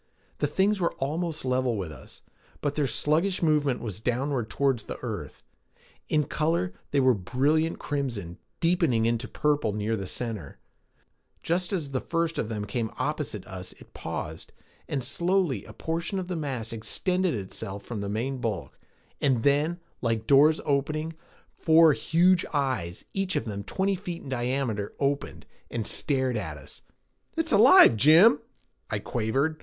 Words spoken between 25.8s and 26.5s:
stared